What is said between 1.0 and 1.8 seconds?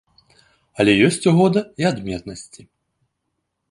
ёсць у года